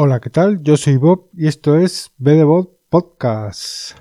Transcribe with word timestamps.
Hola, 0.00 0.20
¿qué 0.20 0.30
tal? 0.30 0.62
Yo 0.62 0.76
soy 0.76 0.96
Bob 0.96 1.28
y 1.36 1.48
esto 1.48 1.76
es 1.76 2.12
BDBot 2.18 2.70
Podcast. 2.88 3.98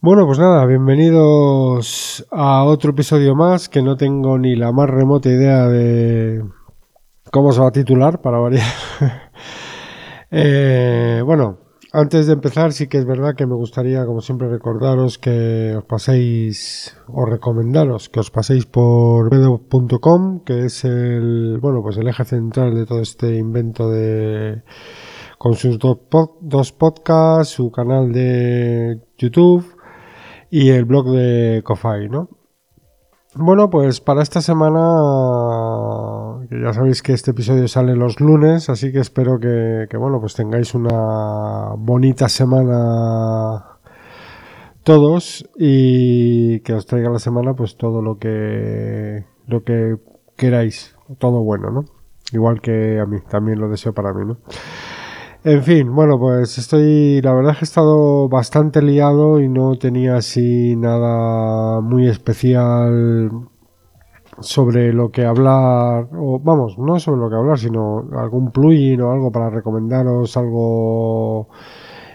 Bueno, 0.00 0.24
pues 0.24 0.38
nada, 0.38 0.64
bienvenidos 0.66 2.24
a 2.30 2.62
otro 2.62 2.92
episodio 2.92 3.34
más 3.34 3.68
que 3.68 3.82
no 3.82 3.96
tengo 3.96 4.38
ni 4.38 4.54
la 4.54 4.70
más 4.70 4.88
remota 4.88 5.30
idea 5.30 5.66
de 5.66 6.44
cómo 7.36 7.52
se 7.52 7.60
va 7.60 7.68
a 7.68 7.72
titular 7.72 8.20
para 8.22 8.38
variar. 8.38 8.66
Eh, 10.28 11.22
bueno, 11.24 11.58
antes 11.92 12.26
de 12.26 12.32
empezar 12.32 12.72
sí 12.72 12.88
que 12.88 12.98
es 12.98 13.06
verdad 13.06 13.36
que 13.36 13.46
me 13.46 13.54
gustaría, 13.54 14.04
como 14.04 14.20
siempre, 14.20 14.48
recordaros 14.48 15.18
que 15.18 15.76
os 15.76 15.84
paséis 15.84 16.96
o 17.06 17.24
recomendaros 17.24 18.08
que 18.08 18.18
os 18.18 18.32
paséis 18.32 18.66
por 18.66 19.30
vedo.com, 19.30 20.40
que 20.40 20.64
es 20.64 20.84
el, 20.84 21.58
bueno, 21.62 21.80
pues 21.80 21.96
el 21.96 22.08
eje 22.08 22.24
central 22.24 22.74
de 22.74 22.86
todo 22.86 23.00
este 23.00 23.36
invento 23.36 23.88
de 23.88 24.64
con 25.38 25.54
sus 25.54 25.78
dos, 25.78 25.98
dos 26.40 26.72
podcasts, 26.72 27.54
su 27.54 27.70
canal 27.70 28.12
de 28.12 29.00
YouTube 29.16 29.64
y 30.50 30.70
el 30.70 30.86
blog 30.86 31.12
de 31.12 31.62
Kofai, 31.64 32.08
¿no? 32.08 32.28
Bueno, 33.38 33.68
pues 33.68 34.00
para 34.00 34.22
esta 34.22 34.40
semana, 34.40 34.80
ya 36.50 36.72
sabéis 36.72 37.02
que 37.02 37.12
este 37.12 37.32
episodio 37.32 37.68
sale 37.68 37.94
los 37.94 38.18
lunes, 38.18 38.70
así 38.70 38.92
que 38.92 39.00
espero 39.00 39.38
que, 39.38 39.94
bueno, 39.98 40.20
pues 40.20 40.32
tengáis 40.34 40.74
una 40.74 41.74
bonita 41.76 42.30
semana 42.30 43.78
todos 44.82 45.46
y 45.58 46.60
que 46.60 46.72
os 46.72 46.86
traiga 46.86 47.10
la 47.10 47.18
semana 47.18 47.52
pues 47.52 47.76
todo 47.76 48.00
lo 48.00 48.18
que 48.18 49.26
lo 49.46 49.64
que 49.64 49.96
queráis, 50.36 50.96
todo 51.18 51.44
bueno, 51.44 51.70
¿no? 51.70 51.84
Igual 52.32 52.62
que 52.62 52.98
a 53.00 53.04
mí, 53.04 53.18
también 53.28 53.60
lo 53.60 53.68
deseo 53.68 53.92
para 53.92 54.14
mí, 54.14 54.24
¿no? 54.24 54.38
En 55.46 55.62
fin, 55.62 55.94
bueno, 55.94 56.18
pues 56.18 56.58
estoy, 56.58 57.20
la 57.22 57.32
verdad 57.32 57.52
es 57.52 57.58
que 57.58 57.64
he 57.64 57.68
estado 57.68 58.28
bastante 58.28 58.82
liado 58.82 59.40
y 59.40 59.48
no 59.48 59.78
tenía 59.78 60.16
así 60.16 60.74
nada 60.74 61.80
muy 61.80 62.08
especial 62.08 63.30
sobre 64.40 64.92
lo 64.92 65.12
que 65.12 65.24
hablar, 65.24 66.08
o 66.18 66.40
vamos, 66.40 66.76
no 66.78 66.98
sobre 66.98 67.20
lo 67.20 67.30
que 67.30 67.36
hablar, 67.36 67.60
sino 67.60 68.08
algún 68.18 68.50
plugin 68.50 69.00
o 69.02 69.12
algo 69.12 69.30
para 69.30 69.48
recomendaros 69.48 70.36
algo 70.36 71.48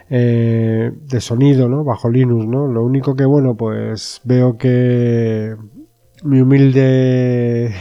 eh, 0.10 0.92
de 0.94 1.22
sonido, 1.22 1.70
¿no? 1.70 1.86
Bajo 1.86 2.10
Linux, 2.10 2.46
¿no? 2.46 2.68
Lo 2.68 2.84
único 2.84 3.16
que, 3.16 3.24
bueno, 3.24 3.56
pues 3.56 4.20
veo 4.26 4.58
que 4.58 5.56
mi 6.26 6.42
humilde, 6.42 7.74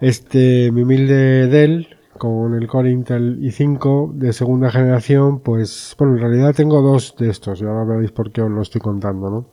este, 0.00 0.72
mi 0.72 0.84
humilde 0.84 1.48
Dell, 1.48 1.99
con 2.20 2.54
el 2.54 2.68
Core 2.68 2.90
Intel 2.90 3.40
i5 3.40 4.12
de 4.12 4.34
segunda 4.34 4.70
generación, 4.70 5.40
pues 5.40 5.96
bueno, 5.98 6.16
en 6.16 6.20
realidad 6.20 6.54
tengo 6.54 6.82
dos 6.82 7.14
de 7.18 7.30
estos 7.30 7.62
y 7.62 7.64
ahora 7.64 7.84
veréis 7.84 8.12
por 8.12 8.30
qué 8.30 8.42
os 8.42 8.50
lo 8.50 8.60
estoy 8.60 8.82
contando, 8.82 9.30
¿no? 9.30 9.46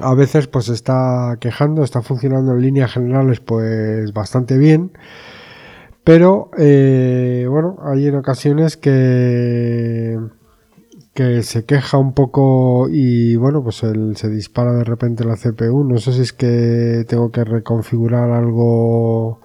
A 0.00 0.14
veces 0.14 0.46
pues 0.46 0.68
está 0.68 1.36
quejando, 1.40 1.82
está 1.82 2.00
funcionando 2.00 2.52
en 2.52 2.62
líneas 2.62 2.92
generales 2.92 3.40
pues 3.40 4.12
bastante 4.12 4.58
bien, 4.58 4.92
pero 6.04 6.50
eh, 6.56 7.46
bueno, 7.50 7.76
hay 7.82 8.06
en 8.06 8.14
ocasiones 8.14 8.76
que 8.76 10.16
que 11.14 11.42
se 11.42 11.64
queja 11.64 11.98
un 11.98 12.14
poco 12.14 12.86
y 12.90 13.34
bueno, 13.34 13.62
pues 13.64 13.76
se 13.76 14.30
dispara 14.30 14.72
de 14.72 14.84
repente 14.84 15.24
la 15.24 15.36
CPU. 15.36 15.84
No 15.84 15.98
sé 15.98 16.12
si 16.12 16.22
es 16.22 16.32
que 16.32 17.04
tengo 17.08 17.30
que 17.30 17.44
reconfigurar 17.44 18.30
algo 18.30 19.40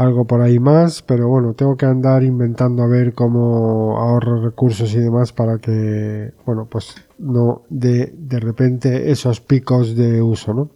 algo 0.00 0.24
por 0.24 0.40
ahí 0.40 0.58
más, 0.58 1.02
pero 1.02 1.28
bueno, 1.28 1.52
tengo 1.52 1.76
que 1.76 1.84
andar 1.84 2.22
inventando 2.22 2.82
a 2.82 2.88
ver 2.88 3.12
cómo 3.12 3.98
ahorro 3.98 4.42
recursos 4.42 4.94
y 4.94 4.98
demás 4.98 5.32
para 5.32 5.58
que, 5.58 6.32
bueno, 6.46 6.66
pues 6.70 6.94
no 7.18 7.62
de, 7.68 8.10
de 8.16 8.40
repente 8.40 9.10
esos 9.10 9.42
picos 9.42 9.94
de 9.94 10.22
uso, 10.22 10.54
¿no? 10.54 10.70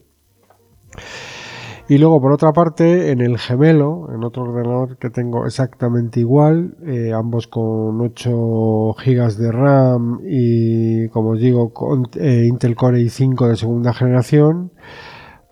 Y 1.88 1.98
luego, 1.98 2.20
por 2.20 2.32
otra 2.32 2.52
parte, 2.52 3.10
en 3.10 3.20
el 3.20 3.38
gemelo, 3.38 4.08
en 4.14 4.24
otro 4.24 4.44
ordenador 4.44 4.96
que 4.98 5.10
tengo 5.10 5.46
exactamente 5.46 6.20
igual, 6.20 6.76
eh, 6.86 7.12
ambos 7.14 7.46
con 7.46 8.00
8 8.00 8.94
GB 8.94 9.36
de 9.36 9.52
RAM 9.52 10.20
y, 10.26 11.08
como 11.08 11.30
os 11.30 11.40
digo, 11.40 11.72
con 11.72 12.08
eh, 12.18 12.46
Intel 12.46 12.74
Core 12.74 13.00
i5 13.00 13.48
de 13.48 13.56
segunda 13.56 13.92
generación, 13.92 14.70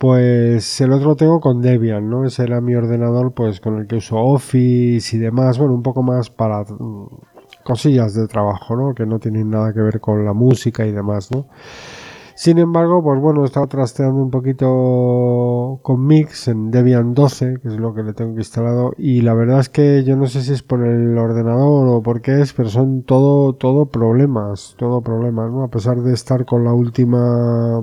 pues 0.02 0.80
el 0.80 0.92
otro 0.92 1.14
tengo 1.14 1.38
con 1.38 1.62
Debian, 1.62 2.10
¿no? 2.10 2.24
Ese 2.24 2.42
era 2.42 2.60
mi 2.60 2.74
ordenador, 2.74 3.32
pues 3.34 3.60
con 3.60 3.78
el 3.78 3.86
que 3.86 3.94
uso 3.94 4.16
Office 4.16 5.16
y 5.16 5.20
demás, 5.20 5.58
bueno, 5.58 5.74
un 5.74 5.82
poco 5.84 6.02
más 6.02 6.28
para 6.28 6.62
mm, 6.62 7.06
cosillas 7.62 8.12
de 8.12 8.26
trabajo, 8.26 8.74
¿no? 8.74 8.94
Que 8.96 9.06
no 9.06 9.20
tienen 9.20 9.50
nada 9.50 9.72
que 9.72 9.80
ver 9.80 10.00
con 10.00 10.24
la 10.24 10.32
música 10.32 10.84
y 10.84 10.90
demás, 10.90 11.30
¿no? 11.30 11.46
Sin 12.34 12.58
embargo, 12.58 13.00
pues 13.00 13.20
bueno, 13.20 13.42
he 13.42 13.46
estado 13.46 13.68
trasteando 13.68 14.20
un 14.20 14.32
poquito 14.32 15.78
con 15.82 16.04
Mix 16.04 16.48
en 16.48 16.72
Debian 16.72 17.14
12, 17.14 17.60
que 17.62 17.68
es 17.68 17.76
lo 17.76 17.94
que 17.94 18.02
le 18.02 18.12
tengo 18.12 18.36
instalado, 18.36 18.94
y 18.98 19.20
la 19.20 19.34
verdad 19.34 19.60
es 19.60 19.68
que 19.68 20.02
yo 20.02 20.16
no 20.16 20.26
sé 20.26 20.42
si 20.42 20.52
es 20.52 20.64
por 20.64 20.84
el 20.84 21.16
ordenador 21.16 21.86
o 21.86 22.02
por 22.02 22.22
qué 22.22 22.40
es, 22.40 22.52
pero 22.54 22.70
son 22.70 23.04
todo, 23.04 23.52
todo 23.54 23.86
problemas, 23.86 24.74
todo 24.78 25.00
problemas, 25.00 25.52
¿no? 25.52 25.62
A 25.62 25.70
pesar 25.70 26.00
de 26.02 26.12
estar 26.12 26.44
con 26.44 26.64
la 26.64 26.72
última 26.72 27.80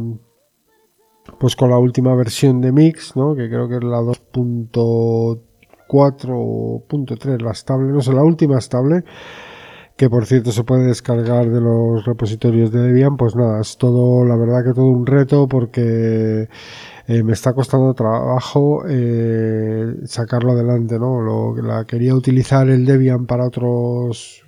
pues 1.38 1.56
con 1.56 1.70
la 1.70 1.78
última 1.78 2.16
versión 2.16 2.62
de 2.62 2.72
Mix, 2.72 3.16
¿no? 3.16 3.36
que 3.36 3.48
creo 3.48 3.68
que 3.68 3.76
es 3.76 3.84
la 3.84 4.00
2.4 4.00 5.40
o 6.32 6.84
.3, 6.88 7.42
la 7.42 7.52
estable, 7.52 7.92
no 7.92 8.02
sé, 8.02 8.14
la 8.14 8.24
última 8.24 8.58
estable, 8.58 9.04
que 9.96 10.10
por 10.10 10.26
cierto 10.26 10.52
se 10.52 10.64
puede 10.64 10.88
descargar 10.88 11.50
de 11.50 11.60
los 11.60 12.06
repositorios 12.06 12.72
de 12.72 12.82
Debian, 12.82 13.18
pues 13.18 13.36
nada, 13.36 13.60
es 13.62 13.78
todo, 13.78 14.24
la 14.26 14.38
verdad 14.38 14.64
que 14.64 14.74
todo 14.74 14.86
un 14.86 15.06
reto 15.06 15.48
porque 15.48 16.48
eh, 17.08 17.24
me 17.24 17.34
está 17.34 17.54
costando 17.54 17.94
trabajo 17.94 18.84
eh, 18.88 19.96
sacarlo 20.06 20.54
adelante, 20.54 20.98
¿no? 20.98 21.20
Lo, 21.20 21.56
la 21.56 21.86
quería 21.86 22.16
utilizar 22.16 22.70
el 22.70 22.86
Debian 22.86 23.26
para 23.26 23.46
otros 23.46 24.44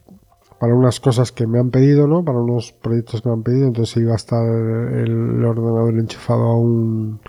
para 0.62 0.76
unas 0.76 1.00
cosas 1.00 1.32
que 1.32 1.48
me 1.48 1.58
han 1.58 1.72
pedido, 1.72 2.06
¿no? 2.06 2.24
Para 2.24 2.38
unos 2.40 2.72
proyectos 2.72 3.24
que 3.24 3.30
me 3.30 3.34
han 3.34 3.42
pedido, 3.42 3.66
entonces 3.66 3.98
iba 3.98 4.14
a 4.14 4.16
estar 4.16 4.46
el 4.46 5.44
ordenador 5.44 5.98
enchufado 5.98 6.44
a 6.44 6.56
un 6.56 7.20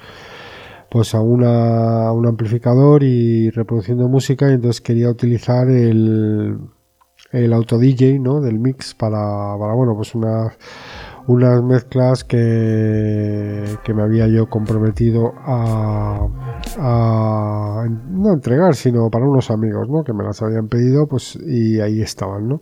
pues 0.90 1.14
a 1.14 1.22
una, 1.22 2.12
un 2.12 2.26
amplificador 2.26 3.02
y 3.02 3.48
reproduciendo 3.48 4.06
música 4.06 4.50
y 4.50 4.52
entonces 4.52 4.82
quería 4.82 5.08
utilizar 5.08 5.66
el, 5.70 6.58
el 7.30 7.52
auto 7.54 7.78
DJ, 7.78 8.18
¿no? 8.18 8.42
Del 8.42 8.58
mix 8.58 8.92
para, 8.92 9.56
para 9.58 9.72
bueno, 9.72 9.94
pues 9.96 10.14
una, 10.14 10.52
unas 11.26 11.62
mezclas 11.62 12.24
que, 12.24 13.64
que 13.82 13.94
me 13.94 14.02
había 14.02 14.28
yo 14.28 14.50
comprometido 14.50 15.32
a, 15.38 16.28
a 16.76 17.86
no 18.10 18.30
entregar, 18.34 18.74
sino 18.74 19.08
para 19.08 19.24
unos 19.24 19.50
amigos, 19.50 19.88
¿no? 19.88 20.04
Que 20.04 20.12
me 20.12 20.22
las 20.22 20.42
habían 20.42 20.68
pedido, 20.68 21.06
pues 21.06 21.36
y 21.36 21.80
ahí 21.80 22.02
estaban, 22.02 22.46
¿no? 22.46 22.60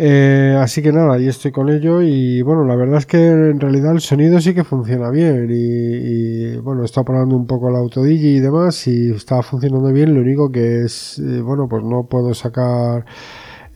Eh, 0.00 0.56
así 0.56 0.80
que 0.80 0.92
nada, 0.92 1.14
ahí 1.14 1.26
estoy 1.26 1.50
con 1.50 1.68
ello 1.68 2.00
y 2.00 2.40
bueno, 2.42 2.64
la 2.64 2.76
verdad 2.76 2.98
es 2.98 3.06
que 3.06 3.16
en 3.16 3.58
realidad 3.58 3.90
el 3.90 4.00
sonido 4.00 4.40
sí 4.40 4.54
que 4.54 4.62
funciona 4.62 5.10
bien 5.10 5.48
y, 5.50 6.56
bueno, 6.58 6.84
está 6.84 7.02
probando 7.02 7.34
un 7.34 7.48
poco 7.48 7.68
el 7.68 7.74
auto 7.74 8.04
DJ 8.04 8.28
y 8.28 8.38
demás 8.38 8.86
y 8.86 9.10
está 9.10 9.42
funcionando 9.42 9.92
bien, 9.92 10.14
lo 10.14 10.20
único 10.20 10.52
que 10.52 10.84
es, 10.84 11.18
eh, 11.18 11.40
bueno, 11.42 11.66
pues 11.68 11.82
no 11.82 12.06
puedo 12.08 12.32
sacar 12.32 13.06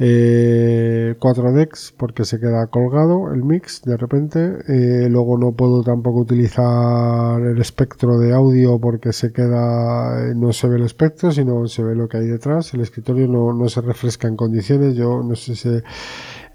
eh, 0.04 1.14
4 1.20 1.52
decks 1.52 1.94
porque 1.96 2.24
se 2.24 2.40
queda 2.40 2.66
colgado 2.66 3.32
el 3.32 3.44
mix 3.44 3.82
de 3.82 3.96
repente. 3.96 4.58
Eh, 4.66 5.08
luego 5.08 5.38
no 5.38 5.52
puedo 5.52 5.84
tampoco 5.84 6.18
utilizar 6.20 7.40
el 7.40 7.60
espectro 7.60 8.18
de 8.18 8.32
audio 8.32 8.80
porque 8.80 9.12
se 9.12 9.32
queda, 9.32 10.30
eh, 10.30 10.34
no 10.34 10.52
se 10.52 10.68
ve 10.68 10.76
el 10.76 10.82
espectro, 10.82 11.30
sino 11.30 11.68
se 11.68 11.84
ve 11.84 11.94
lo 11.94 12.08
que 12.08 12.16
hay 12.16 12.26
detrás. 12.26 12.74
El 12.74 12.80
escritorio 12.80 13.28
no, 13.28 13.52
no 13.52 13.68
se 13.68 13.80
refresca 13.80 14.26
en 14.26 14.34
condiciones. 14.36 14.96
Yo 14.96 15.22
no 15.22 15.36
sé 15.36 15.84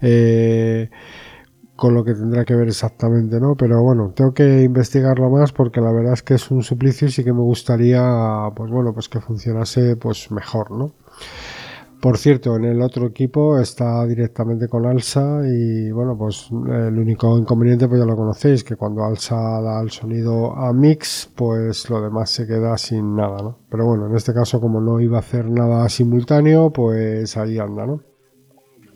eh, 0.02 0.90
con 1.74 1.94
lo 1.94 2.04
que 2.04 2.12
tendrá 2.12 2.44
que 2.44 2.54
ver 2.54 2.68
exactamente, 2.68 3.40
¿no? 3.40 3.54
Pero 3.56 3.82
bueno, 3.82 4.12
tengo 4.14 4.34
que 4.34 4.62
investigarlo 4.62 5.30
más 5.30 5.52
porque 5.52 5.80
la 5.80 5.92
verdad 5.92 6.12
es 6.12 6.22
que 6.22 6.34
es 6.34 6.50
un 6.50 6.62
suplicio 6.62 7.08
y 7.08 7.12
sí 7.12 7.24
que 7.24 7.32
me 7.32 7.40
gustaría, 7.40 8.02
pues 8.54 8.70
bueno, 8.70 8.92
pues 8.92 9.08
que 9.08 9.20
funcionase 9.20 9.96
pues 9.96 10.30
mejor, 10.30 10.70
¿no? 10.70 10.92
Por 12.00 12.16
cierto, 12.16 12.54
en 12.54 12.64
el 12.64 12.80
otro 12.80 13.06
equipo 13.06 13.58
está 13.58 14.06
directamente 14.06 14.68
con 14.68 14.86
Alsa 14.86 15.40
y 15.44 15.90
bueno, 15.90 16.16
pues 16.16 16.48
el 16.50 16.96
único 16.96 17.36
inconveniente 17.36 17.88
pues 17.88 18.00
ya 18.00 18.06
lo 18.06 18.14
conocéis, 18.14 18.62
que 18.62 18.76
cuando 18.76 19.02
Alsa 19.04 19.34
da 19.60 19.80
el 19.82 19.90
sonido 19.90 20.54
a 20.54 20.72
mix, 20.72 21.28
pues 21.34 21.90
lo 21.90 22.00
demás 22.00 22.30
se 22.30 22.46
queda 22.46 22.78
sin 22.78 23.16
nada, 23.16 23.42
¿no? 23.42 23.58
Pero 23.68 23.84
bueno, 23.84 24.06
en 24.06 24.14
este 24.14 24.32
caso 24.32 24.60
como 24.60 24.80
no 24.80 25.00
iba 25.00 25.16
a 25.16 25.20
hacer 25.20 25.50
nada 25.50 25.88
simultáneo, 25.88 26.72
pues 26.72 27.36
ahí 27.36 27.58
anda, 27.58 27.84
¿no? 27.84 28.00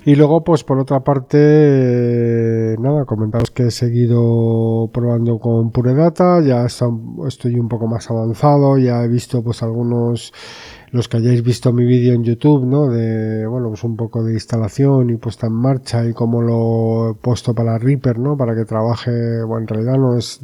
Y 0.05 0.17
luego, 0.17 0.43
pues 0.43 0.65
por 0.65 0.81
otra 0.81 1.05
parte, 1.05 1.39
eh, 1.39 2.77
nada, 2.81 3.05
comentaros 3.05 3.53
que 3.53 3.69
he 3.69 3.71
seguido 3.71 4.91
probando 4.93 5.39
con 5.39 5.71
Pure 5.71 5.95
Data, 5.95 6.41
ya 6.41 6.67
estoy 6.67 7.55
un 7.61 7.69
poco 7.69 7.87
más 7.87 8.11
avanzado, 8.11 8.79
ya 8.79 9.05
he 9.05 9.09
visto 9.09 9.45
pues 9.45 9.63
algunos 9.63 10.33
los 10.91 11.09
que 11.09 11.19
hayáis 11.19 11.43
visto 11.43 11.73
mi 11.73 11.85
vídeo 11.85 12.15
en 12.15 12.25
YouTube, 12.25 12.67
¿no? 12.67 12.89
De, 12.89 13.47
bueno, 13.47 13.69
pues 13.69 13.85
un 13.85 13.97
poco 13.97 14.25
de 14.25 14.35
instalación 14.35 15.09
y 15.11 15.17
puesta 15.17 15.47
en 15.47 15.55
marcha 15.55 16.05
y 16.05 16.13
cómo 16.13 16.43
lo 16.43 17.11
he 17.11 17.15
puesto 17.15 17.55
para 17.55 17.79
Reaper, 17.79 18.19
¿no? 18.19 18.37
Para 18.37 18.57
que 18.57 18.65
trabaje, 18.65 19.43
bueno, 19.45 19.61
en 19.61 19.69
realidad 19.69 19.99
no 19.99 20.19
es 20.19 20.41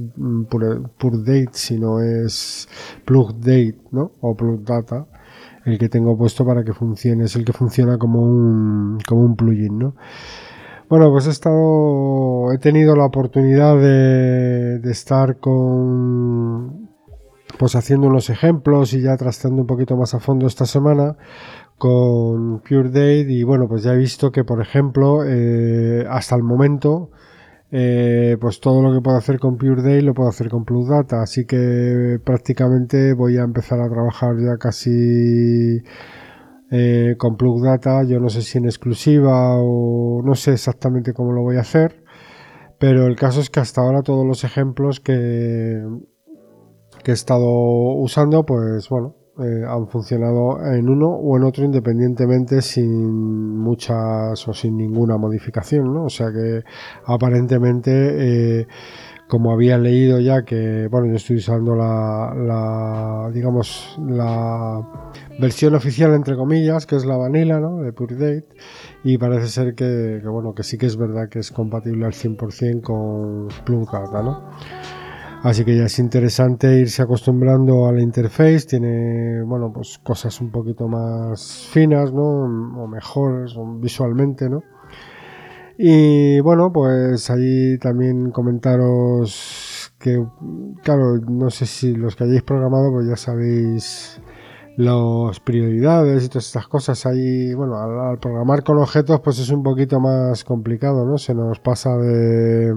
pure, 0.49 1.19
Date, 1.19 1.51
sino 1.53 2.01
es 2.01 2.69
Plug 3.05 3.35
Date, 3.41 3.79
¿no? 3.91 4.13
O 4.21 4.37
Plug 4.37 4.63
Data, 4.63 5.07
el 5.71 5.79
que 5.79 5.89
tengo 5.89 6.17
puesto 6.17 6.45
para 6.45 6.65
que 6.65 6.73
funcione, 6.73 7.25
es 7.25 7.37
el 7.37 7.45
que 7.45 7.53
funciona 7.53 7.99
como 7.99 8.23
un, 8.23 8.99
como 9.07 9.23
un 9.23 9.37
plugin, 9.37 9.79
¿no? 9.79 9.95
Bueno, 10.89 11.11
pues 11.11 11.27
he 11.27 11.31
estado, 11.31 12.51
he 12.53 12.59
tenido 12.59 12.97
la 12.97 13.05
oportunidad 13.05 13.77
de, 13.77 14.81
estar 14.91 15.39
con, 15.39 16.89
pues 17.59 17.77
haciendo 17.77 18.07
unos 18.07 18.31
ejemplos 18.31 18.95
y 18.95 19.03
ya 19.03 19.17
trasteando 19.19 19.61
un 19.61 19.67
poquito 19.67 19.97
más 19.97 20.15
a 20.15 20.21
fondo 20.21 20.47
esta 20.47 20.65
semana 20.65 21.17
con 21.77 22.61
Pure 22.61 22.89
Date 22.89 23.27
y 23.29 23.45
bueno 23.45 23.69
pues 23.69 23.85
ya 23.85 23.93
he 23.93 23.97
visto 23.97 24.33
que 24.33 24.43
por 24.43 24.61
ejemplo 24.61 25.21
eh, 25.25 26.05
hasta 26.11 26.35
el 26.35 26.43
momento 26.43 27.11
eh, 27.71 28.37
pues 28.41 28.61
todo 28.61 28.83
lo 28.83 28.93
que 28.93 29.03
puedo 29.03 29.17
hacer 29.17 29.39
con 29.39 29.57
Pure 29.59 29.83
Date 29.83 30.03
lo 30.03 30.15
puedo 30.15 30.29
hacer 30.29 30.49
con 30.49 30.65
Plus 30.65 30.89
Data 30.89 31.23
así 31.23 31.45
que 31.45 32.19
prácticamente 32.25 33.13
voy 33.15 33.37
a 33.37 33.43
empezar 33.43 33.81
a 33.81 33.89
trabajar 33.91 34.37
ya 34.39 34.57
casi 34.59 35.83
eh, 36.71 37.15
con 37.19 37.37
Plug 37.37 37.65
Data. 37.65 38.03
Yo 38.05 38.21
no 38.21 38.29
sé 38.29 38.43
si 38.43 38.59
en 38.59 38.67
exclusiva 38.67 39.57
o 39.59 40.23
no 40.25 40.35
sé 40.35 40.53
exactamente 40.53 41.13
cómo 41.13 41.33
lo 41.33 41.43
voy 41.43 41.57
a 41.57 41.61
hacer 41.61 42.03
pero 42.79 43.07
el 43.07 43.17
caso 43.17 43.41
es 43.41 43.51
que 43.51 43.61
hasta 43.61 43.81
ahora 43.81 44.03
todos 44.03 44.27
los 44.27 44.45
ejemplos 44.45 45.01
que 45.01 45.83
que 47.03 47.13
he 47.13 47.15
estado 47.15 47.49
usando, 47.97 48.45
pues 48.45 48.89
bueno, 48.89 49.17
eh, 49.41 49.65
han 49.69 49.87
funcionado 49.87 50.59
en 50.65 50.89
uno 50.89 51.09
o 51.11 51.37
en 51.37 51.45
otro 51.45 51.65
independientemente 51.65 52.61
sin 52.61 53.57
muchas 53.57 54.49
o 54.49 54.53
sin 54.53 54.77
ninguna 54.77 55.17
modificación, 55.17 55.95
¿no? 55.95 56.07
O 56.07 56.11
sea 56.11 56.33
que 56.33 56.65
aparentemente, 57.07 57.93
eh, 58.61 58.67
como 59.29 59.53
había 59.53 59.79
leído 59.79 60.19
ya 60.19 60.43
que, 60.43 60.89
bueno, 60.91 61.07
yo 61.07 61.15
estoy 61.15 61.37
usando 61.37 61.77
la, 61.77 63.31
digamos, 63.33 63.97
la 64.09 64.81
versión 65.39 65.77
oficial 65.77 66.15
entre 66.15 66.35
comillas, 66.35 66.87
que 66.87 66.97
es 66.97 67.05
la 67.05 67.17
vanilla, 67.17 67.61
¿no? 67.61 67.77
De 67.77 67.93
Pure 67.93 68.17
Date, 68.17 68.49
y 69.05 69.19
parece 69.19 69.47
ser 69.47 69.75
que, 69.77 70.21
bueno, 70.25 70.53
que 70.53 70.65
sí 70.65 70.79
que 70.79 70.87
es 70.87 70.97
verdad 70.97 71.29
que 71.29 71.39
es 71.39 71.53
compatible 71.53 72.07
al 72.07 72.13
100% 72.13 72.83
con 72.83 73.49
Plum 73.65 73.85
Data, 73.85 74.21
¿no? 74.21 74.98
Así 75.43 75.65
que 75.65 75.77
ya 75.77 75.85
es 75.85 75.99
interesante 76.01 76.81
irse 76.81 77.01
acostumbrando 77.01 77.87
a 77.87 77.93
la 77.93 78.03
interface. 78.03 78.67
Tiene, 78.67 79.43
bueno, 79.45 79.73
pues 79.73 79.99
cosas 79.99 80.41
un 80.41 80.51
poquito 80.51 80.89
más 80.89 81.69
finas, 81.71 82.13
¿no? 82.13 82.23
O 82.83 82.87
mejores 82.89 83.55
visualmente, 83.81 84.49
¿no? 84.49 84.63
Y 85.79 86.41
bueno, 86.41 86.73
pues 86.73 87.31
ahí 87.31 87.79
también 87.79 88.33
comentaros 88.33 89.93
que, 90.01 90.21
claro, 90.83 91.19
no 91.19 91.51
sé 91.51 91.67
si 91.67 91.95
los 91.95 92.17
que 92.17 92.25
hayáis 92.25 92.43
programado, 92.43 92.91
pues 92.93 93.07
ya 93.09 93.17
sabéis 93.17 94.21
las 94.77 95.39
prioridades 95.39 96.25
y 96.25 96.29
todas 96.29 96.47
estas 96.47 96.67
cosas. 96.67 97.07
Ahí, 97.07 97.55
bueno, 97.55 97.77
al 97.77 98.19
programar 98.19 98.65
con 98.65 98.79
objetos, 98.79 99.21
pues 99.21 99.39
es 99.39 99.51
un 99.51 99.63
poquito 99.63 100.01
más 100.01 100.43
complicado, 100.43 101.07
¿no? 101.07 101.17
Se 101.17 101.33
nos 101.33 101.61
pasa 101.61 101.97
de 101.97 102.75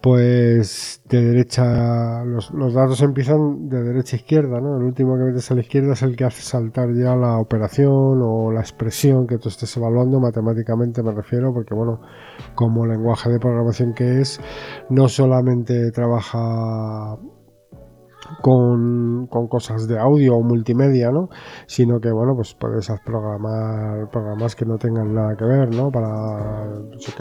pues 0.00 1.02
de 1.08 1.22
derecha, 1.22 2.24
los, 2.24 2.50
datos 2.72 3.02
empiezan 3.02 3.68
de 3.68 3.82
derecha 3.82 4.16
a 4.16 4.20
izquierda, 4.20 4.60
¿no? 4.60 4.78
El 4.78 4.84
último 4.84 5.16
que 5.18 5.24
metes 5.24 5.50
a 5.50 5.54
la 5.54 5.60
izquierda 5.60 5.92
es 5.92 6.02
el 6.02 6.16
que 6.16 6.24
hace 6.24 6.42
saltar 6.42 6.94
ya 6.94 7.14
la 7.16 7.38
operación 7.38 8.20
o 8.22 8.50
la 8.50 8.60
expresión 8.60 9.26
que 9.26 9.38
tú 9.38 9.48
estés 9.50 9.76
evaluando 9.76 10.18
matemáticamente, 10.18 11.02
me 11.02 11.12
refiero, 11.12 11.52
porque 11.52 11.74
bueno, 11.74 12.00
como 12.54 12.86
lenguaje 12.86 13.30
de 13.30 13.38
programación 13.38 13.92
que 13.92 14.20
es, 14.20 14.40
no 14.88 15.08
solamente 15.08 15.90
trabaja 15.90 17.18
con, 18.40 19.26
cosas 19.26 19.86
de 19.88 19.98
audio 19.98 20.36
o 20.36 20.42
multimedia, 20.42 21.10
¿no? 21.10 21.28
Sino 21.66 22.00
que, 22.00 22.10
bueno, 22.10 22.34
pues 22.34 22.54
puedes 22.54 22.90
programar 23.04 24.10
programas 24.10 24.54
que 24.54 24.64
no 24.64 24.78
tengan 24.78 25.14
nada 25.14 25.36
que 25.36 25.44
ver, 25.44 25.74
¿no? 25.74 25.90
Para, 25.90 26.66
yo 26.98 27.12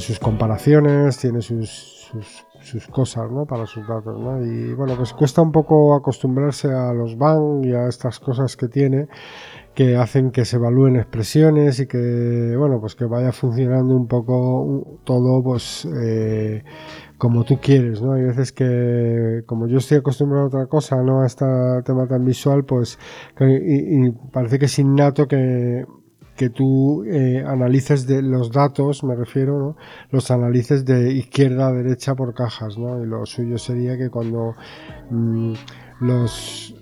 sus 0.00 0.18
comparaciones, 0.18 1.18
tiene 1.18 1.40
sus, 1.40 2.12
sus, 2.60 2.86
cosas, 2.88 3.30
¿no? 3.30 3.46
Para 3.46 3.66
sus 3.66 3.86
datos, 3.86 4.18
¿no? 4.18 4.44
Y, 4.44 4.74
bueno, 4.74 4.94
pues 4.96 5.12
cuesta 5.12 5.42
un 5.42 5.52
poco 5.52 5.94
acostumbrarse 5.94 6.72
a 6.72 6.92
los 6.92 7.16
BAN 7.16 7.64
y 7.64 7.72
a 7.72 7.88
estas 7.88 8.20
cosas 8.20 8.56
que 8.56 8.68
tiene 8.68 9.08
que 9.76 9.94
hacen 9.94 10.30
que 10.30 10.46
se 10.46 10.56
evalúen 10.56 10.96
expresiones 10.96 11.80
y 11.80 11.86
que, 11.86 12.54
bueno, 12.56 12.80
pues 12.80 12.94
que 12.94 13.04
vaya 13.04 13.30
funcionando 13.30 13.94
un 13.94 14.08
poco 14.08 15.00
todo, 15.04 15.42
pues... 15.42 15.86
Eh, 16.02 16.64
como 17.18 17.44
tú 17.44 17.58
quieres, 17.60 18.02
¿no? 18.02 18.12
Hay 18.12 18.22
veces 18.22 18.52
que, 18.52 19.42
como 19.46 19.66
yo 19.66 19.78
estoy 19.78 19.98
acostumbrado 19.98 20.44
a 20.44 20.48
otra 20.48 20.66
cosa, 20.66 20.96
no 21.02 21.22
a 21.22 21.26
este 21.26 21.46
tema 21.84 22.06
tan 22.06 22.24
visual, 22.24 22.64
pues, 22.64 22.98
y, 23.40 24.10
parece 24.32 24.58
que 24.58 24.66
es 24.66 24.78
innato 24.78 25.26
que, 25.26 25.86
que 26.36 26.50
tú 26.50 27.04
eh, 27.04 27.42
analices 27.46 28.06
de 28.06 28.22
los 28.22 28.52
datos, 28.52 29.02
me 29.02 29.14
refiero, 29.14 29.58
¿no? 29.58 29.76
Los 30.10 30.30
analices 30.30 30.84
de 30.84 31.12
izquierda 31.12 31.68
a 31.68 31.72
derecha 31.72 32.14
por 32.14 32.34
cajas, 32.34 32.76
¿no? 32.76 33.02
Y 33.02 33.06
lo 33.06 33.24
suyo 33.24 33.56
sería 33.56 33.96
que 33.96 34.10
cuando 34.10 34.54
mm, 35.10 35.54
los 36.00 36.74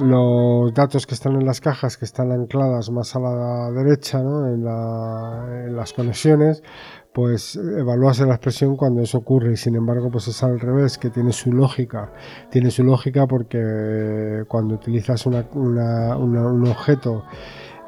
los 0.00 0.72
datos 0.72 1.06
que 1.06 1.14
están 1.14 1.34
en 1.34 1.44
las 1.44 1.60
cajas 1.60 1.98
que 1.98 2.06
están 2.06 2.32
ancladas 2.32 2.90
más 2.90 3.14
a 3.16 3.20
la 3.20 3.70
derecha 3.70 4.22
¿no? 4.22 4.46
en, 4.46 4.64
la, 4.64 5.64
en 5.66 5.76
las 5.76 5.92
conexiones 5.92 6.62
pues 7.12 7.56
evalúase 7.56 8.24
la 8.24 8.34
expresión 8.34 8.76
cuando 8.76 9.02
eso 9.02 9.18
ocurre 9.18 9.52
y 9.52 9.56
sin 9.56 9.74
embargo 9.74 10.10
pues 10.10 10.28
es 10.28 10.42
al 10.42 10.60
revés 10.60 10.96
que 10.96 11.10
tiene 11.10 11.32
su 11.32 11.52
lógica 11.52 12.12
tiene 12.50 12.70
su 12.70 12.84
lógica 12.84 13.26
porque 13.26 14.44
cuando 14.46 14.74
utilizas 14.74 15.26
una, 15.26 15.44
un 15.52 16.66
objeto 16.68 17.24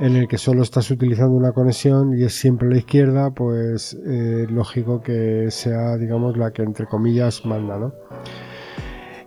en 0.01 0.17
el 0.17 0.27
que 0.27 0.39
solo 0.39 0.63
estás 0.63 0.91
utilizando 0.91 1.37
una 1.37 1.53
conexión 1.53 2.19
y 2.19 2.25
es 2.25 2.35
siempre 2.35 2.69
la 2.69 2.79
izquierda 2.79 3.31
pues 3.31 3.97
eh, 4.05 4.47
lógico 4.51 5.01
que 5.01 5.51
sea 5.51 5.97
digamos 5.97 6.37
la 6.37 6.51
que 6.53 6.63
entre 6.63 6.87
comillas 6.87 7.47
manda 7.47 7.79
¿no? 7.79 7.93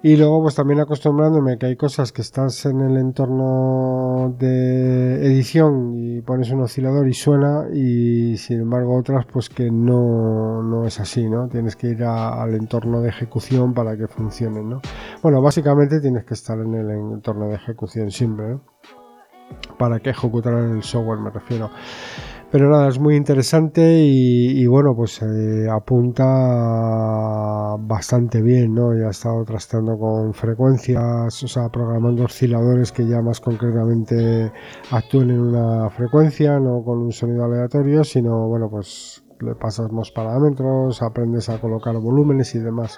Y 0.03 0.17
luego 0.17 0.41
pues 0.43 0.55
también 0.55 0.79
acostumbrándome 0.79 1.57
que 1.57 1.67
hay 1.67 1.75
cosas 1.75 2.11
que 2.11 2.21
estás 2.21 2.65
en 2.65 2.81
el 2.81 2.97
entorno 2.97 4.35
de 4.37 5.25
edición 5.25 5.93
y 5.95 6.21
pones 6.21 6.51
un 6.51 6.61
oscilador 6.61 7.07
y 7.07 7.13
suena 7.13 7.65
y 7.73 8.37
sin 8.37 8.61
embargo 8.61 8.95
otras 8.95 9.25
pues 9.25 9.49
que 9.49 9.71
no, 9.71 10.61
no 10.61 10.85
es 10.85 10.99
así, 10.99 11.29
¿no? 11.29 11.47
Tienes 11.47 11.75
que 11.75 11.87
ir 11.87 12.03
al 12.03 12.53
entorno 12.53 13.01
de 13.01 13.09
ejecución 13.09 13.73
para 13.73 13.97
que 13.97 14.07
funcionen, 14.07 14.69
¿no? 14.69 14.81
Bueno, 15.23 15.41
básicamente 15.41 15.99
tienes 15.99 16.25
que 16.25 16.33
estar 16.35 16.59
en 16.59 16.73
el 16.73 16.89
entorno 16.91 17.47
de 17.47 17.55
ejecución 17.55 18.11
siempre, 18.11 18.53
¿eh? 18.53 18.57
Para 19.77 19.99
que 19.99 20.11
ejecutar 20.11 20.53
el 20.53 20.83
software 20.83 21.19
me 21.19 21.29
refiero. 21.29 21.69
Pero 22.51 22.69
nada, 22.69 22.87
es 22.87 22.99
muy 22.99 23.15
interesante 23.17 24.05
y, 24.05 24.65
bueno, 24.67 24.95
pues 24.95 25.19
apunta 25.69 26.23
bastante 27.79 28.41
bien, 28.41 28.73
¿no? 28.73 28.97
Ya 28.97 29.07
he 29.07 29.09
estado 29.09 29.43
trasteando 29.43 29.97
con 29.97 30.33
frecuencias, 30.33 31.43
o 31.43 31.47
sea, 31.47 31.67
programando 31.67 32.23
osciladores 32.23 32.93
que 32.93 33.05
ya 33.05 33.21
más 33.21 33.41
concretamente 33.41 34.53
actúen 34.91 35.31
en 35.31 35.41
una 35.41 35.89
frecuencia, 35.89 36.57
no 36.59 36.81
con 36.85 36.99
un 36.99 37.11
sonido 37.11 37.43
aleatorio, 37.43 38.05
sino, 38.05 38.47
bueno, 38.47 38.69
pues 38.69 39.24
le 39.41 39.55
pasas 39.55 39.91
más 39.91 40.11
parámetros, 40.11 41.01
aprendes 41.01 41.49
a 41.49 41.59
colocar 41.59 41.95
volúmenes 41.97 42.55
y 42.55 42.59
demás. 42.59 42.97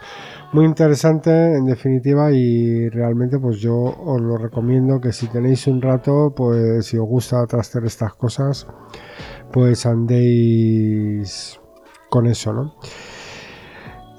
Muy 0.54 0.66
interesante 0.66 1.30
en 1.56 1.66
definitiva 1.66 2.32
y 2.32 2.90
realmente 2.90 3.40
pues 3.40 3.58
yo 3.58 3.76
os 3.76 4.22
lo 4.22 4.38
recomiendo 4.38 5.00
que 5.00 5.12
si 5.12 5.28
tenéis 5.28 5.68
un 5.68 5.82
rato, 5.82 6.34
pues 6.36 6.86
si 6.86 6.98
os 6.98 7.08
gusta 7.08 7.46
trastear 7.46 7.86
estas 7.86 8.14
cosas, 8.14 8.68
pues 9.52 9.86
andéis 9.86 11.60
con 12.10 12.28
eso, 12.28 12.54
¿no? 12.54 12.76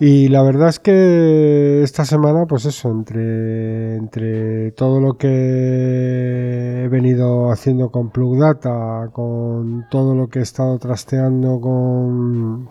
Y 0.00 0.28
la 0.28 0.43
verdad 0.43 0.69
es 0.69 0.78
que 0.78 1.83
esta 1.83 2.05
semana, 2.05 2.47
pues 2.47 2.64
eso, 2.67 2.88
entre, 2.88 3.97
entre 3.97 4.71
todo 4.73 5.00
lo 5.00 5.19
que 5.19 6.85
he 6.85 6.88
venido 6.88 7.50
haciendo 7.50 7.90
con 7.90 8.11
Plug 8.11 8.38
Data, 8.38 9.11
con 9.12 9.87
todo 9.90 10.14
lo 10.14 10.28
que 10.28 10.38
he 10.38 10.43
estado 10.43 10.78
trasteando 10.78 11.61
con, 11.61 12.69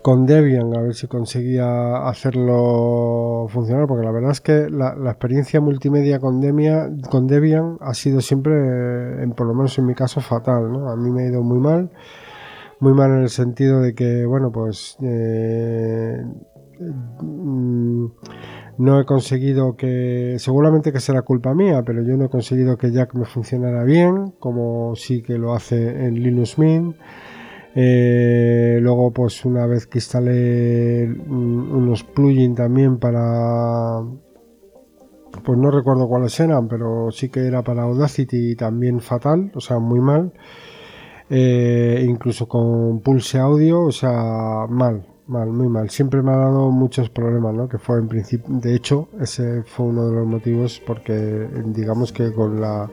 con 0.00 0.26
Debian, 0.26 0.72
a 0.76 0.80
ver 0.80 0.94
si 0.94 1.08
conseguía 1.08 2.06
hacerlo 2.06 3.46
funcionar, 3.48 3.88
porque 3.88 4.04
la 4.04 4.12
verdad 4.12 4.30
es 4.30 4.40
que 4.40 4.70
la, 4.70 4.94
experiencia 5.06 5.60
multimedia 5.60 6.20
con, 6.20 6.40
Debian, 6.40 7.00
con 7.10 7.26
Debian 7.26 7.78
ha 7.80 7.94
sido 7.94 8.20
siempre, 8.20 9.24
en, 9.24 9.32
por 9.32 9.48
lo 9.48 9.54
menos 9.54 9.76
en 9.78 9.86
mi 9.86 9.94
caso, 9.96 10.20
fatal. 10.20 10.70
¿no? 10.70 10.88
A 10.88 10.94
mí 10.94 11.10
me 11.10 11.24
ha 11.24 11.26
ido 11.30 11.42
muy 11.42 11.58
mal, 11.58 11.90
muy 12.80 12.92
mal 12.94 13.10
en 13.10 13.22
el 13.22 13.30
sentido 13.30 13.80
de 13.80 13.94
que, 13.94 14.24
bueno, 14.26 14.50
pues... 14.52 14.96
Eh, 15.02 16.22
mm, 17.20 18.06
no 18.76 19.00
he 19.00 19.04
conseguido 19.04 19.76
que, 19.76 20.36
seguramente 20.38 20.92
que 20.92 20.98
será 20.98 21.22
culpa 21.22 21.54
mía, 21.54 21.82
pero 21.86 22.02
yo 22.02 22.16
no 22.16 22.24
he 22.24 22.28
conseguido 22.28 22.76
que 22.76 22.90
Jack 22.90 23.14
me 23.14 23.24
funcionara 23.24 23.84
bien, 23.84 24.32
como 24.40 24.96
sí 24.96 25.22
que 25.22 25.38
lo 25.38 25.54
hace 25.54 26.06
en 26.06 26.14
Linux 26.14 26.58
Mint. 26.58 26.96
Eh, 27.76 28.78
luego, 28.80 29.12
pues 29.12 29.44
una 29.44 29.66
vez 29.66 29.86
que 29.86 29.98
instalé 29.98 31.08
unos 31.08 32.02
plugins 32.04 32.56
también 32.56 32.98
para, 32.98 34.00
pues 35.44 35.58
no 35.58 35.70
recuerdo 35.70 36.08
cuáles 36.08 36.38
eran, 36.40 36.68
pero 36.68 37.10
sí 37.10 37.28
que 37.28 37.46
era 37.46 37.62
para 37.62 37.82
Audacity 37.82 38.56
también 38.56 39.00
fatal, 39.00 39.52
o 39.54 39.60
sea, 39.60 39.78
muy 39.78 40.00
mal. 40.00 40.32
Eh, 41.36 42.06
incluso 42.08 42.46
con 42.46 43.00
Pulse 43.00 43.40
Audio, 43.40 43.80
o 43.82 43.90
sea, 43.90 44.66
mal, 44.68 45.04
mal, 45.26 45.48
muy 45.48 45.68
mal. 45.68 45.90
Siempre 45.90 46.22
me 46.22 46.30
ha 46.30 46.36
dado 46.36 46.70
muchos 46.70 47.10
problemas, 47.10 47.52
¿no? 47.54 47.68
Que 47.68 47.78
fue 47.78 47.98
en 47.98 48.06
principio, 48.06 48.46
de 48.48 48.72
hecho, 48.76 49.08
ese 49.20 49.64
fue 49.64 49.86
uno 49.86 50.08
de 50.08 50.14
los 50.14 50.26
motivos 50.28 50.80
porque, 50.86 51.48
digamos 51.66 52.12
que 52.12 52.32
con 52.32 52.60
la 52.60 52.88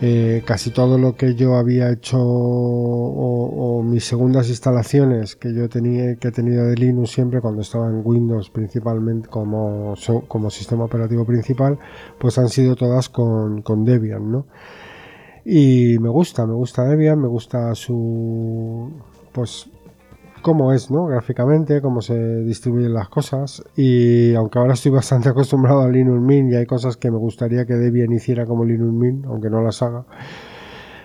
eh, 0.00 0.42
casi 0.46 0.70
todo 0.70 0.96
lo 0.96 1.14
que 1.14 1.34
yo 1.34 1.56
había 1.56 1.90
hecho 1.90 2.16
o, 2.18 3.82
mis 3.84 4.04
segundas 4.04 4.48
instalaciones 4.48 5.36
que 5.36 5.52
yo 5.52 5.68
tenía 5.68 6.16
que 6.16 6.28
he 6.28 6.32
tenido 6.32 6.64
de 6.66 6.76
Linux 6.76 7.10
siempre 7.10 7.40
cuando 7.42 7.60
estaba 7.60 7.88
en 7.88 8.00
Windows 8.04 8.48
principalmente 8.50 9.28
como, 9.28 9.94
como 10.28 10.50
sistema 10.50 10.84
operativo 10.84 11.24
principal 11.26 11.78
pues 12.18 12.38
han 12.38 12.48
sido 12.48 12.76
todas 12.76 13.08
con, 13.08 13.62
con 13.62 13.84
Debian 13.84 14.30
¿no? 14.30 14.46
Y 15.44 15.98
me 16.00 16.08
gusta 16.08 16.46
me 16.46 16.54
gusta 16.54 16.84
Debian 16.84 17.20
me 17.20 17.28
gusta 17.28 17.74
su 17.74 18.90
pues 19.32 19.70
cómo 20.42 20.72
es, 20.72 20.90
¿no? 20.90 21.06
Gráficamente, 21.06 21.80
cómo 21.80 22.00
se 22.00 22.16
distribuyen 22.42 22.94
las 22.94 23.08
cosas. 23.08 23.62
Y 23.76 24.34
aunque 24.34 24.58
ahora 24.58 24.74
estoy 24.74 24.92
bastante 25.00 25.28
acostumbrado 25.28 25.82
a 25.82 25.88
Linux 25.88 26.20
Mint 26.20 26.52
y 26.52 26.56
hay 26.56 26.66
cosas 26.66 26.96
que 26.96 27.10
me 27.10 27.18
gustaría 27.18 27.66
que 27.66 27.74
Debian 27.74 28.12
hiciera 28.12 28.46
como 28.46 28.64
Linux 28.64 28.92
Mint, 28.92 29.26
aunque 29.26 29.50
no 29.50 29.62
las 29.62 29.82
haga. 29.82 30.04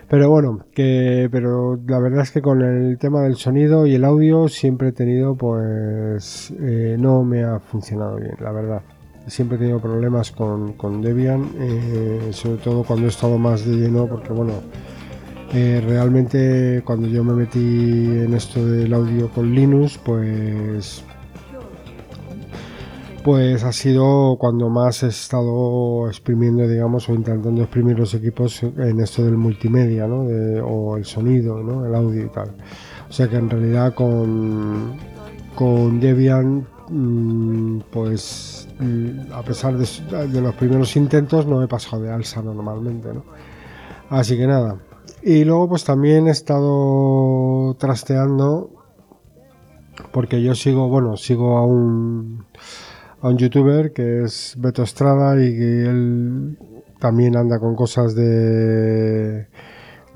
Pero 0.08 0.30
bueno, 0.30 0.60
que 0.72 1.30
pero 1.32 1.80
la 1.88 2.00
verdad 2.00 2.22
es 2.22 2.32
que 2.32 2.42
con 2.42 2.62
el 2.62 2.98
tema 3.00 3.22
del 3.24 3.36
sonido 3.36 3.88
y 3.88 3.96
el 3.96 4.06
audio 4.06 4.48
siempre 4.48 4.90
he 4.90 4.92
tenido, 4.92 5.36
pues, 5.36 6.54
eh, 6.60 6.96
no 7.00 7.24
me 7.24 7.44
ha 7.44 7.60
funcionado 7.60 8.18
bien, 8.18 8.36
la 8.40 8.52
verdad. 8.52 8.82
Siempre 9.28 9.58
he 9.58 9.60
tenido 9.60 9.80
problemas 9.80 10.32
con, 10.32 10.74
con 10.74 11.02
Debian, 11.02 11.50
eh, 11.58 12.30
sobre 12.32 12.58
todo 12.58 12.84
cuando 12.84 13.08
he 13.08 13.10
estado 13.10 13.38
más 13.38 13.66
de 13.66 13.76
lleno, 13.76 14.08
porque 14.08 14.32
bueno, 14.32 14.54
eh, 15.54 15.82
realmente 15.86 16.84
cuando 16.86 17.08
yo 17.08 17.24
me 17.24 17.34
metí 17.34 17.60
en 17.60 18.34
esto 18.34 18.66
del 18.66 18.94
audio 18.94 19.30
con 19.30 19.54
Linux, 19.54 19.98
pues 19.98 21.04
pues 23.26 23.64
ha 23.64 23.72
sido 23.72 24.38
cuando 24.40 24.70
más 24.70 25.02
he 25.02 25.08
estado 25.08 26.08
exprimiendo, 26.08 26.68
digamos, 26.68 27.10
o 27.10 27.16
intentando 27.16 27.64
exprimir 27.64 27.98
los 27.98 28.14
equipos 28.14 28.62
en 28.62 29.00
esto 29.00 29.26
del 29.26 29.36
multimedia, 29.36 30.06
¿no? 30.06 30.28
o 30.64 30.96
el 30.96 31.06
sonido, 31.06 31.64
¿no? 31.64 31.88
El 31.88 31.96
audio 31.96 32.24
y 32.24 32.30
tal. 32.30 32.52
O 33.10 33.12
sea 33.12 33.28
que 33.28 33.38
en 33.38 33.50
realidad 33.50 33.96
con, 33.96 34.94
con 35.56 36.00
Debian, 36.00 36.68
mm, 36.90 37.80
pues 37.92 38.65
a 39.32 39.42
pesar 39.44 39.78
de, 39.78 40.42
los 40.42 40.56
primeros 40.56 40.96
intentos, 40.96 41.46
no 41.46 41.64
he 41.64 41.68
pasado 41.68 42.04
de 42.04 42.12
alza 42.12 42.42
normalmente, 42.42 43.14
¿no? 43.14 43.24
Así 44.10 44.38
que 44.38 44.46
nada, 44.46 44.78
y 45.24 45.44
luego 45.44 45.70
pues 45.70 45.84
también 45.84 46.28
he 46.28 46.32
estado 46.32 47.76
trasteando 47.80 48.70
porque 50.12 50.42
yo 50.42 50.56
sigo, 50.56 50.90
bueno, 50.90 51.18
sigo 51.18 51.58
a 51.58 51.66
un, 51.66 52.46
a 53.22 53.30
un 53.30 53.38
youtuber 53.38 53.94
que 53.94 54.24
es 54.24 54.56
Beto 54.58 54.84
Estrada 54.84 55.36
y 55.44 55.58
que 55.58 55.86
él 55.86 56.58
también 57.00 57.36
anda 57.38 57.60
con 57.60 57.76
cosas 57.76 58.14
de 58.16 59.48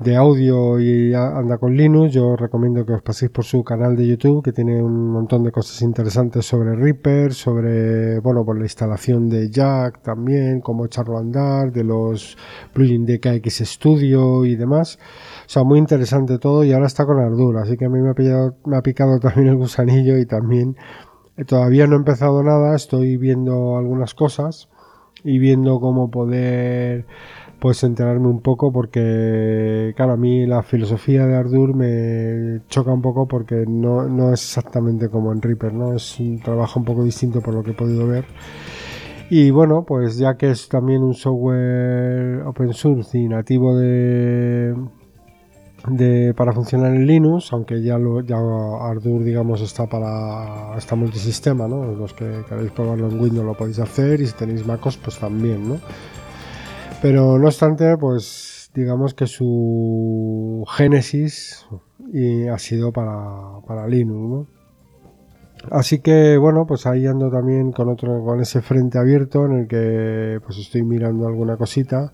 de 0.00 0.16
audio 0.16 0.80
y 0.80 1.12
anda 1.12 1.58
con 1.58 1.76
Linux, 1.76 2.14
yo 2.14 2.34
recomiendo 2.34 2.86
que 2.86 2.94
os 2.94 3.02
paséis 3.02 3.30
por 3.30 3.44
su 3.44 3.62
canal 3.62 3.94
de 3.96 4.06
YouTube 4.06 4.42
que 4.42 4.50
tiene 4.50 4.82
un 4.82 5.12
montón 5.12 5.44
de 5.44 5.52
cosas 5.52 5.82
interesantes 5.82 6.46
sobre 6.46 6.74
Reaper, 6.74 7.34
sobre, 7.34 8.18
bueno, 8.20 8.42
por 8.42 8.56
la 8.56 8.64
instalación 8.64 9.28
de 9.28 9.50
Jack 9.50 10.00
también, 10.02 10.62
cómo 10.62 10.86
echarlo 10.86 11.18
a 11.18 11.20
andar, 11.20 11.70
de 11.70 11.84
los 11.84 12.38
plugins 12.72 13.06
de 13.06 13.20
KX 13.20 13.58
Studio 13.68 14.46
y 14.46 14.56
demás. 14.56 14.98
O 15.44 15.48
sea, 15.48 15.64
muy 15.64 15.78
interesante 15.78 16.38
todo 16.38 16.64
y 16.64 16.72
ahora 16.72 16.86
está 16.86 17.04
con 17.04 17.18
Ardour, 17.18 17.58
así 17.58 17.76
que 17.76 17.84
a 17.84 17.90
mí 17.90 18.00
me 18.00 18.10
ha, 18.10 18.14
pillado, 18.14 18.56
me 18.64 18.78
ha 18.78 18.82
picado 18.82 19.18
también 19.20 19.48
el 19.48 19.56
gusanillo 19.56 20.16
y 20.16 20.24
también 20.24 20.76
eh, 21.36 21.44
todavía 21.44 21.86
no 21.86 21.96
he 21.96 21.98
empezado 21.98 22.42
nada, 22.42 22.74
estoy 22.74 23.18
viendo 23.18 23.76
algunas 23.76 24.14
cosas 24.14 24.70
y 25.24 25.38
viendo 25.38 25.78
cómo 25.78 26.10
poder 26.10 27.04
pues 27.60 27.84
enterarme 27.84 28.28
un 28.28 28.40
poco 28.40 28.72
porque, 28.72 29.92
claro, 29.94 30.14
a 30.14 30.16
mí 30.16 30.46
la 30.46 30.62
filosofía 30.62 31.26
de 31.26 31.36
Ardour 31.36 31.74
me 31.74 32.62
choca 32.68 32.90
un 32.92 33.02
poco 33.02 33.28
porque 33.28 33.64
no, 33.68 34.08
no 34.08 34.32
es 34.32 34.40
exactamente 34.42 35.08
como 35.10 35.32
en 35.32 35.42
Reaper, 35.42 35.74
¿no? 35.74 35.94
Es 35.94 36.18
un 36.18 36.40
trabajo 36.40 36.80
un 36.80 36.86
poco 36.86 37.04
distinto 37.04 37.40
por 37.40 37.54
lo 37.54 37.62
que 37.62 37.72
he 37.72 37.74
podido 37.74 38.06
ver. 38.06 38.24
Y 39.28 39.50
bueno, 39.50 39.84
pues 39.86 40.16
ya 40.16 40.36
que 40.36 40.50
es 40.50 40.68
también 40.68 41.02
un 41.02 41.14
software 41.14 42.42
open 42.46 42.72
source 42.72 43.16
y 43.16 43.28
nativo 43.28 43.76
de, 43.76 44.74
de 45.86 46.34
para 46.34 46.52
funcionar 46.52 46.92
en 46.92 47.06
Linux, 47.06 47.52
aunque 47.52 47.80
ya 47.82 47.96
lo 47.96 48.22
ya 48.22 48.36
Ardour 48.36 49.22
digamos 49.22 49.60
está 49.60 49.86
para 49.86 50.76
está 50.76 50.96
multisistema, 50.96 51.68
¿no? 51.68 51.94
Los 51.94 52.12
que 52.12 52.42
queréis 52.48 52.72
probarlo 52.72 53.08
en 53.08 53.20
Windows 53.20 53.46
lo 53.46 53.54
podéis 53.54 53.78
hacer 53.78 54.20
y 54.20 54.26
si 54.26 54.32
tenéis 54.34 54.66
MacOS 54.66 54.96
pues 54.96 55.18
también, 55.18 55.68
¿no? 55.68 55.78
Pero 57.02 57.38
no 57.38 57.46
obstante, 57.46 57.96
pues 57.96 58.70
digamos 58.74 59.14
que 59.14 59.26
su 59.26 60.64
génesis 60.76 61.66
ha 62.52 62.58
sido 62.58 62.92
para, 62.92 63.60
para 63.66 63.88
Linux. 63.88 64.48
Así 65.70 66.00
que 66.00 66.36
bueno, 66.36 66.66
pues 66.66 66.86
ahí 66.86 67.06
ando 67.06 67.30
también 67.30 67.72
con 67.72 67.88
otro, 67.88 68.24
con 68.24 68.40
ese 68.40 68.62
frente 68.62 68.98
abierto 68.98 69.44
en 69.46 69.52
el 69.60 69.68
que 69.68 70.40
pues 70.44 70.58
estoy 70.58 70.82
mirando 70.82 71.26
alguna 71.26 71.56
cosita. 71.56 72.12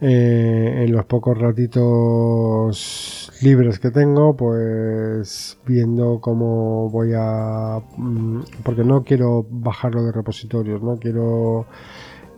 Eh, 0.00 0.84
en 0.84 0.92
los 0.92 1.04
pocos 1.06 1.38
ratitos 1.38 3.32
libres 3.40 3.78
que 3.78 3.90
tengo, 3.90 4.36
pues 4.36 5.58
viendo 5.66 6.20
cómo 6.20 6.90
voy 6.90 7.12
a... 7.16 7.80
Mm, 7.96 8.40
porque 8.64 8.84
no 8.84 9.02
quiero 9.04 9.46
bajarlo 9.48 10.02
de 10.02 10.12
repositorios, 10.12 10.82
no 10.82 10.96
quiero 10.96 11.66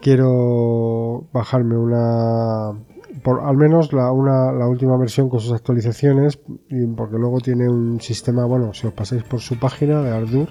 quiero 0.06 1.26
bajarme 1.32 1.76
una 1.76 2.70
por 3.25 3.40
al 3.40 3.56
menos 3.56 3.92
la, 3.92 4.12
una, 4.12 4.52
la 4.52 4.68
última 4.68 4.96
versión 4.96 5.28
con 5.28 5.40
sus 5.40 5.50
actualizaciones 5.50 6.38
porque 6.96 7.16
luego 7.18 7.40
tiene 7.40 7.68
un 7.68 8.00
sistema 8.00 8.44
bueno 8.44 8.72
si 8.72 8.86
os 8.86 8.92
pasáis 8.92 9.25
por 9.25 9.40
su 9.40 9.58
página 9.58 10.02
de 10.02 10.10
Ardour 10.12 10.48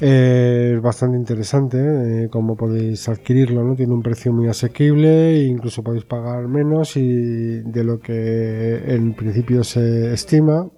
eh, 0.00 0.74
es 0.76 0.80
bastante 0.80 1.16
interesante 1.16 1.78
eh, 1.78 2.28
cómo 2.30 2.54
podéis 2.54 3.08
adquirirlo 3.08 3.64
no 3.64 3.74
tiene 3.74 3.92
un 3.92 4.02
precio 4.02 4.32
muy 4.32 4.46
asequible 4.46 5.42
incluso 5.42 5.82
podéis 5.82 6.04
pagar 6.04 6.46
menos 6.46 6.96
y 6.96 7.62
de 7.62 7.82
lo 7.82 7.98
que 7.98 8.94
en 8.94 9.14
principio 9.14 9.64
se 9.64 10.12
estima 10.12 10.68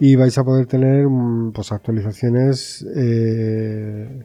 y 0.00 0.16
vais 0.16 0.36
a 0.36 0.42
poder 0.42 0.66
tener 0.66 1.06
mm, 1.06 1.52
pues 1.52 1.70
actualizaciones 1.70 2.84
eh, 2.96 4.24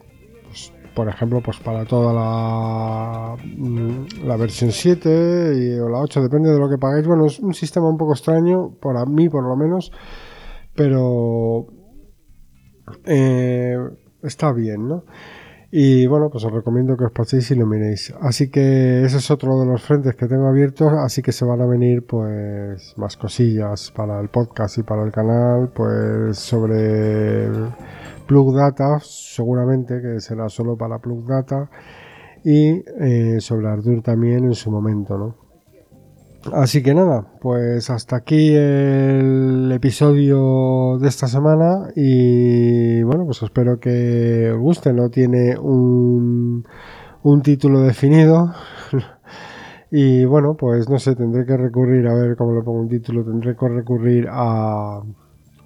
por 0.98 1.08
ejemplo, 1.08 1.40
pues 1.40 1.60
para 1.60 1.84
toda 1.84 2.12
la, 2.12 3.36
mm, 3.56 4.26
la 4.26 4.36
versión 4.36 4.72
7 4.72 5.80
o 5.80 5.88
la 5.88 6.00
8, 6.00 6.22
depende 6.22 6.50
de 6.50 6.58
lo 6.58 6.68
que 6.68 6.76
pagáis. 6.76 7.06
Bueno, 7.06 7.26
es 7.26 7.38
un 7.38 7.54
sistema 7.54 7.88
un 7.88 7.96
poco 7.96 8.14
extraño, 8.14 8.72
para 8.82 9.06
mí 9.06 9.28
por 9.28 9.44
lo 9.44 9.54
menos, 9.54 9.92
pero 10.74 11.68
eh, 13.04 13.76
está 14.24 14.52
bien, 14.52 14.88
¿no? 14.88 15.04
Y 15.70 16.08
bueno, 16.08 16.30
pues 16.32 16.42
os 16.44 16.52
recomiendo 16.52 16.96
que 16.96 17.04
os 17.04 17.12
paséis 17.12 17.48
y 17.52 17.54
lo 17.54 17.64
miréis. 17.64 18.12
Así 18.20 18.50
que 18.50 19.04
ese 19.04 19.18
es 19.18 19.30
otro 19.30 19.60
de 19.60 19.66
los 19.66 19.80
frentes 19.80 20.16
que 20.16 20.26
tengo 20.26 20.48
abiertos, 20.48 20.92
así 20.94 21.22
que 21.22 21.30
se 21.30 21.44
van 21.44 21.60
a 21.60 21.66
venir 21.66 22.04
pues 22.06 22.94
más 22.96 23.16
cosillas 23.16 23.92
para 23.92 24.18
el 24.20 24.30
podcast 24.30 24.78
y 24.78 24.82
para 24.82 25.04
el 25.04 25.12
canal, 25.12 25.70
pues 25.72 26.38
sobre 26.38 27.46
Plug 28.28 28.54
Data, 28.54 29.00
seguramente 29.00 30.00
que 30.02 30.20
será 30.20 30.48
solo 30.50 30.76
para 30.76 30.98
Plug 30.98 31.26
Data, 31.26 31.70
y 32.44 32.84
eh, 33.00 33.40
sobre 33.40 33.68
Ardour 33.68 34.02
también 34.02 34.44
en 34.44 34.54
su 34.54 34.70
momento, 34.70 35.16
¿no? 35.16 35.48
Así 36.52 36.82
que 36.82 36.94
nada, 36.94 37.26
pues 37.40 37.90
hasta 37.90 38.16
aquí 38.16 38.54
el 38.54 39.70
episodio 39.72 40.98
de 40.98 41.08
esta 41.08 41.26
semana 41.26 41.88
y 41.96 43.02
bueno, 43.02 43.24
pues 43.24 43.42
espero 43.42 43.80
que 43.80 44.52
os 44.52 44.60
guste. 44.60 44.92
No 44.92 45.10
tiene 45.10 45.58
un, 45.58 46.64
un 47.22 47.42
título 47.42 47.80
definido 47.80 48.52
y 49.90 50.24
bueno, 50.26 50.54
pues 50.56 50.88
no 50.88 50.98
sé, 50.98 51.16
tendré 51.16 51.44
que 51.44 51.56
recurrir, 51.56 52.06
a 52.06 52.14
ver 52.14 52.36
cómo 52.36 52.54
le 52.54 52.62
pongo 52.62 52.80
un 52.80 52.88
título, 52.88 53.24
tendré 53.24 53.56
que 53.56 53.68
recurrir 53.68 54.28
a 54.30 55.02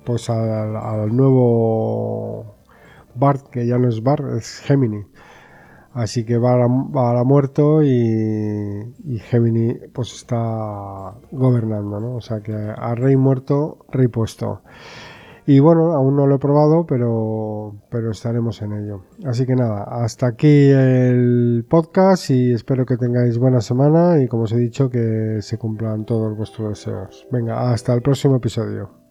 pues 0.05 0.31
al, 0.31 0.77
al 0.77 1.17
nuevo 1.17 2.57
Bart, 3.15 3.49
que 3.49 3.67
ya 3.67 3.79
no 3.79 3.89
es 3.89 4.03
Bart, 4.03 4.25
es 4.37 4.61
Gemini. 4.61 5.05
Así 5.95 6.25
que 6.25 6.39
va 6.39 6.67
muerto 7.25 7.83
y, 7.83 8.95
y, 9.05 9.19
Gemini 9.19 9.75
pues 9.93 10.15
está 10.15 11.15
gobernando, 11.31 12.01
¿no? 12.01 12.17
O 12.17 12.21
sea 12.23 12.41
que 12.41 12.55
a 12.55 12.95
rey 12.95 13.17
muerto, 13.17 13.85
rey 13.91 14.09
puesto. 14.09 14.63
Y 15.45 15.59
bueno, 15.61 15.93
aún 15.93 16.17
no 16.17 16.27
lo 16.27 16.37
he 16.37 16.39
probado, 16.39 16.87
pero, 16.87 17.75
pero 17.91 18.13
estaremos 18.13 18.63
en 18.63 18.73
ello. 18.73 19.03
Así 19.27 19.45
que 19.45 19.55
nada, 19.55 19.83
hasta 19.83 20.29
aquí 20.29 20.71
el 20.71 21.67
podcast 21.69 22.31
y 22.31 22.53
espero 22.53 22.87
que 22.87 22.97
tengáis 22.97 23.39
buena 23.39 23.61
semana 23.61 24.23
y 24.23 24.29
como 24.29 24.45
os 24.45 24.53
he 24.53 24.59
dicho 24.59 24.89
que 24.89 25.39
se 25.41 25.59
cumplan 25.59 26.07
todos 26.07 26.37
vuestros 26.37 26.71
deseos. 26.71 27.27
Venga, 27.31 27.71
hasta 27.73 27.93
el 27.93 28.03
próximo 28.03 28.37
episodio. 28.37 29.02